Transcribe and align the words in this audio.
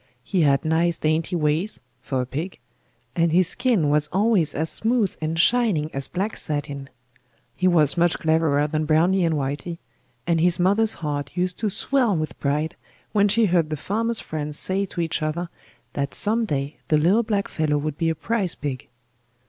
He 0.23 0.41
had 0.41 0.65
nice 0.65 0.97
dainty 0.97 1.35
ways 1.35 1.79
(for 2.01 2.21
a 2.23 2.25
pig), 2.25 2.57
and 3.15 3.31
his 3.31 3.47
skin 3.49 3.87
was 3.87 4.07
always 4.07 4.55
as 4.55 4.67
smooth 4.67 5.15
and 5.21 5.39
shining 5.39 5.93
as 5.93 6.07
black 6.07 6.35
satin. 6.37 6.89
He 7.55 7.67
was 7.67 7.97
much 7.97 8.17
cleverer 8.17 8.65
than 8.65 8.85
Browny 8.87 9.23
and 9.23 9.35
Whitey, 9.35 9.77
and 10.25 10.41
his 10.41 10.59
mother's 10.59 10.95
heart 11.05 11.37
used 11.37 11.59
to 11.59 11.69
swell 11.69 12.17
with 12.17 12.39
pride 12.39 12.75
when 13.11 13.27
she 13.27 13.45
heard 13.45 13.69
the 13.69 13.77
farmer's 13.77 14.19
friends 14.19 14.57
say 14.57 14.87
to 14.87 15.01
each 15.01 15.21
other 15.21 15.49
that 15.93 16.15
some 16.15 16.45
day 16.45 16.77
the 16.87 16.97
little 16.97 17.21
black 17.21 17.47
fellow 17.47 17.77
would 17.77 17.99
be 17.99 18.09
a 18.09 18.15
prize 18.15 18.55
pig. 18.55 18.89